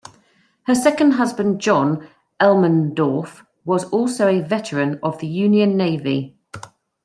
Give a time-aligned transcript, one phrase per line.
[0.63, 2.07] Her second husband John
[2.39, 6.35] Elmendorf was also a veteran of the Union Navy.